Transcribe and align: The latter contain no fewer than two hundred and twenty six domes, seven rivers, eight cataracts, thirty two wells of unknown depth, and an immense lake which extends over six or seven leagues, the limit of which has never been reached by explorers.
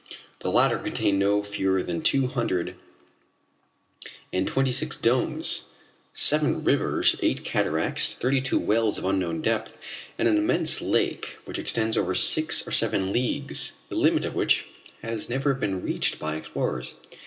The 0.39 0.49
latter 0.49 0.79
contain 0.79 1.19
no 1.19 1.43
fewer 1.43 1.83
than 1.83 2.01
two 2.01 2.25
hundred 2.25 2.73
and 4.33 4.47
twenty 4.47 4.71
six 4.71 4.97
domes, 4.97 5.65
seven 6.11 6.63
rivers, 6.63 7.15
eight 7.21 7.43
cataracts, 7.43 8.15
thirty 8.15 8.41
two 8.41 8.57
wells 8.57 8.97
of 8.97 9.05
unknown 9.05 9.43
depth, 9.43 9.77
and 10.17 10.27
an 10.27 10.37
immense 10.39 10.81
lake 10.81 11.37
which 11.45 11.59
extends 11.59 11.97
over 11.99 12.15
six 12.15 12.67
or 12.67 12.71
seven 12.71 13.13
leagues, 13.13 13.73
the 13.89 13.95
limit 13.95 14.25
of 14.25 14.33
which 14.33 14.65
has 15.03 15.29
never 15.29 15.53
been 15.53 15.83
reached 15.83 16.17
by 16.17 16.35
explorers. 16.35 16.95